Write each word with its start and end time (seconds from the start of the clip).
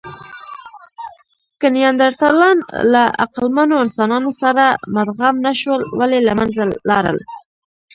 که 1.59 1.67
نیاندرتالان 1.75 2.57
له 2.93 3.03
عقلمنو 3.23 3.75
انسانانو 3.85 4.31
سره 4.41 4.65
مدغم 4.95 5.35
نهشول، 5.45 5.81
ولې 5.99 6.19
له 6.27 6.33
منځه 6.39 6.61
لاړل؟ 6.89 7.17